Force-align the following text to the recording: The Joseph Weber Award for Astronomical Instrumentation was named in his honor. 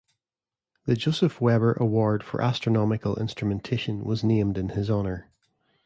The 0.87 0.95
Joseph 0.95 1.39
Weber 1.39 1.73
Award 1.73 2.23
for 2.23 2.41
Astronomical 2.41 3.15
Instrumentation 3.17 4.03
was 4.03 4.23
named 4.23 4.57
in 4.57 4.69
his 4.69 4.89
honor. 4.89 5.29